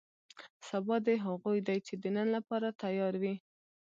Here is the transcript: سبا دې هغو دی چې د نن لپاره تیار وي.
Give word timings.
سبا 0.67 0.95
دې 1.05 1.15
هغو 1.25 1.51
دی 1.67 1.77
چې 1.87 1.93
د 2.01 2.05
نن 2.15 2.27
لپاره 2.35 2.67
تیار 2.81 3.13
وي. 3.21 3.35